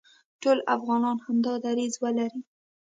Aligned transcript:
ټول 0.41 0.57
افغانان 0.75 1.17
همدا 1.25 1.53
دریځ 1.65 1.93
ولري، 2.03 2.41